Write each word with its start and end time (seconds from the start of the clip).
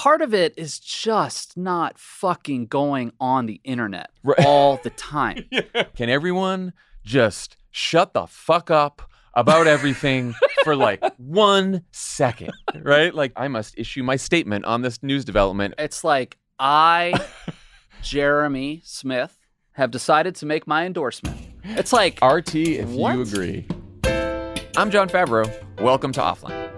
Part 0.00 0.22
of 0.22 0.32
it 0.32 0.54
is 0.56 0.78
just 0.78 1.58
not 1.58 1.98
fucking 1.98 2.68
going 2.68 3.12
on 3.20 3.44
the 3.44 3.60
internet 3.64 4.08
Right. 4.24 4.42
all 4.46 4.76
the 4.82 4.88
time. 4.88 5.44
Can 5.94 6.08
everyone 6.08 6.72
just 7.04 7.58
shut 7.70 8.14
the 8.14 8.26
fuck 8.26 8.70
up 8.70 9.02
about 9.34 9.66
everything 9.66 10.34
for 10.64 10.74
like 10.74 11.04
one 11.18 11.82
second, 11.92 12.52
right? 12.80 13.14
Like, 13.14 13.32
I 13.36 13.48
must 13.48 13.74
issue 13.78 14.02
my 14.02 14.16
statement 14.16 14.64
on 14.64 14.80
this 14.80 15.02
news 15.02 15.22
development. 15.26 15.74
It's 15.76 16.02
like 16.02 16.38
I, 16.58 17.12
Jeremy 18.00 18.80
Smith, 18.82 19.36
have 19.72 19.90
decided 19.90 20.34
to 20.36 20.46
make 20.46 20.66
my 20.66 20.86
endorsement. 20.86 21.36
It's 21.62 21.92
like 21.92 22.18
RT, 22.24 22.54
if 22.54 22.88
What? 22.88 23.14
you 23.16 23.20
agree. 23.20 23.66
I'm 24.78 24.90
Jon 24.90 25.10
Favreau. 25.10 25.46
Welcome 25.78 26.12
to 26.12 26.20
Offline. 26.20 26.69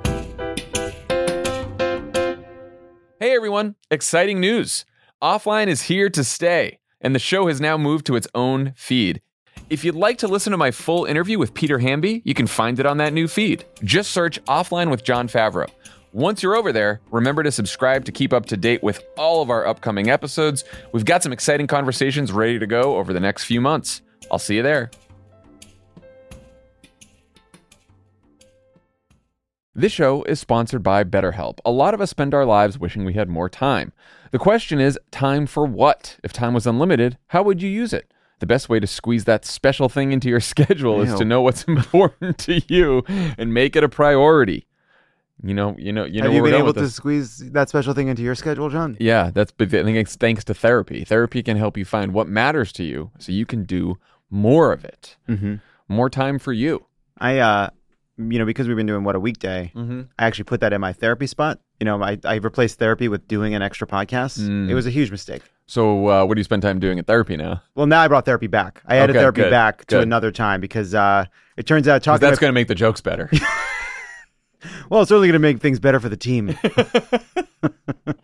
Hey 3.32 3.36
everyone, 3.36 3.76
exciting 3.90 4.40
news. 4.40 4.84
Offline 5.22 5.68
is 5.68 5.84
here 5.84 6.10
to 6.10 6.22
stay, 6.22 6.80
and 7.00 7.14
the 7.14 7.18
show 7.18 7.46
has 7.46 7.62
now 7.62 7.78
moved 7.78 8.04
to 8.04 8.14
its 8.14 8.28
own 8.34 8.74
feed. 8.76 9.22
If 9.70 9.86
you'd 9.86 9.94
like 9.94 10.18
to 10.18 10.28
listen 10.28 10.50
to 10.50 10.58
my 10.58 10.70
full 10.70 11.06
interview 11.06 11.38
with 11.38 11.54
Peter 11.54 11.78
Hamby, 11.78 12.20
you 12.26 12.34
can 12.34 12.46
find 12.46 12.78
it 12.78 12.84
on 12.84 12.98
that 12.98 13.14
new 13.14 13.26
feed. 13.26 13.64
Just 13.84 14.10
search 14.10 14.44
Offline 14.44 14.90
with 14.90 15.02
Jon 15.02 15.28
Favreau. 15.28 15.66
Once 16.12 16.42
you're 16.42 16.54
over 16.54 16.74
there, 16.74 17.00
remember 17.10 17.42
to 17.42 17.50
subscribe 17.50 18.04
to 18.04 18.12
keep 18.12 18.34
up 18.34 18.44
to 18.44 18.56
date 18.58 18.82
with 18.82 19.02
all 19.16 19.40
of 19.40 19.48
our 19.48 19.66
upcoming 19.66 20.10
episodes. 20.10 20.64
We've 20.92 21.06
got 21.06 21.22
some 21.22 21.32
exciting 21.32 21.68
conversations 21.68 22.32
ready 22.32 22.58
to 22.58 22.66
go 22.66 22.98
over 22.98 23.14
the 23.14 23.20
next 23.20 23.44
few 23.44 23.62
months. 23.62 24.02
I'll 24.30 24.38
see 24.38 24.56
you 24.56 24.62
there. 24.62 24.90
This 29.74 29.92
show 29.92 30.22
is 30.24 30.38
sponsored 30.38 30.82
by 30.82 31.02
BetterHelp. 31.02 31.58
A 31.64 31.70
lot 31.70 31.94
of 31.94 32.00
us 32.02 32.10
spend 32.10 32.34
our 32.34 32.44
lives 32.44 32.78
wishing 32.78 33.06
we 33.06 33.14
had 33.14 33.30
more 33.30 33.48
time. 33.48 33.92
The 34.30 34.38
question 34.38 34.78
is, 34.78 34.98
time 35.10 35.46
for 35.46 35.64
what? 35.64 36.18
If 36.22 36.30
time 36.30 36.52
was 36.52 36.66
unlimited, 36.66 37.16
how 37.28 37.42
would 37.42 37.62
you 37.62 37.70
use 37.70 37.94
it? 37.94 38.12
The 38.40 38.46
best 38.46 38.68
way 38.68 38.80
to 38.80 38.86
squeeze 38.86 39.24
that 39.24 39.46
special 39.46 39.88
thing 39.88 40.12
into 40.12 40.28
your 40.28 40.40
schedule 40.52 41.00
is 41.00 41.14
to 41.14 41.24
know 41.24 41.40
what's 41.40 41.64
important 41.68 42.36
to 42.38 42.60
you 42.68 43.02
and 43.08 43.54
make 43.54 43.74
it 43.74 43.82
a 43.82 43.88
priority. 43.88 44.66
You 45.42 45.54
know, 45.54 45.74
you 45.78 45.90
know, 45.90 46.04
you 46.04 46.20
know. 46.20 46.26
Have 46.26 46.34
you 46.34 46.42
been 46.42 46.54
able 46.54 46.74
to 46.74 46.88
squeeze 46.90 47.38
that 47.38 47.70
special 47.70 47.94
thing 47.94 48.08
into 48.08 48.22
your 48.22 48.34
schedule, 48.34 48.68
John? 48.68 48.96
Yeah, 49.00 49.30
that's. 49.32 49.52
I 49.58 49.64
think 49.64 49.96
it's 49.96 50.14
thanks 50.16 50.44
to 50.44 50.54
therapy. 50.54 51.02
Therapy 51.04 51.42
can 51.42 51.56
help 51.56 51.76
you 51.76 51.84
find 51.84 52.12
what 52.12 52.28
matters 52.28 52.72
to 52.74 52.84
you, 52.84 53.10
so 53.18 53.32
you 53.32 53.46
can 53.46 53.64
do 53.64 53.96
more 54.30 54.72
of 54.72 54.84
it. 54.84 55.16
Mm-hmm. 55.28 55.56
More 55.88 56.10
time 56.10 56.38
for 56.38 56.52
you. 56.52 56.86
I, 57.18 57.38
uh, 57.38 57.70
you 58.30 58.38
know, 58.38 58.44
because 58.44 58.68
we've 58.68 58.76
been 58.76 58.86
doing 58.86 59.04
what 59.04 59.16
a 59.16 59.20
weekday, 59.20 59.72
Mm-hmm. 59.74 60.02
I 60.18 60.26
actually 60.26 60.44
put 60.44 60.60
that 60.60 60.72
in 60.72 60.80
my 60.80 60.92
therapy 60.92 61.26
spot. 61.26 61.58
You 61.80 61.86
know, 61.86 62.02
I, 62.02 62.18
I 62.24 62.36
replaced 62.36 62.78
therapy 62.78 63.08
with 63.08 63.26
doing 63.26 63.54
an 63.54 63.62
extra 63.62 63.86
podcast. 63.86 64.38
Mm. 64.38 64.68
It 64.70 64.74
was 64.74 64.86
a 64.86 64.90
huge 64.90 65.10
mistake. 65.10 65.42
So, 65.66 66.06
uh, 66.08 66.24
what 66.26 66.34
do 66.34 66.40
you 66.40 66.44
spend 66.44 66.62
time 66.62 66.78
doing 66.78 66.98
at 66.98 67.06
therapy 67.06 67.36
now? 67.36 67.62
Well, 67.74 67.86
now 67.86 68.00
I 68.02 68.08
brought 68.08 68.24
therapy 68.24 68.46
back. 68.46 68.82
I 68.86 68.96
added 68.96 69.16
Okay, 69.16 69.20
therapy 69.22 69.40
good, 69.42 69.50
back 69.50 69.78
to 69.86 69.96
good. 69.96 70.02
another 70.02 70.30
time 70.30 70.60
because 70.60 70.94
uh, 70.94 71.24
it 71.56 71.66
turns 71.66 71.88
out 71.88 72.02
talking. 72.02 72.20
that's 72.20 72.34
about- 72.34 72.40
going 72.40 72.50
to 72.50 72.54
make 72.54 72.68
the 72.68 72.74
jokes 72.74 73.00
better. 73.00 73.30
well, 74.90 75.02
it's 75.02 75.08
certainly 75.08 75.28
going 75.28 75.32
to 75.32 75.38
make 75.38 75.60
things 75.60 75.80
better 75.80 75.98
for 76.00 76.08
the 76.08 76.16
team. 76.16 76.56